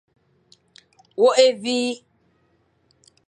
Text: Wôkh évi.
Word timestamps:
Wôkh 1.19 1.37
évi. 1.45 1.79